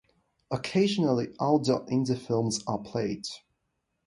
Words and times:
Occasionally, 0.49 1.27
outdoor 1.39 1.85
indie 1.85 2.17
films 2.17 2.63
are 2.65 2.79
played. 2.79 3.27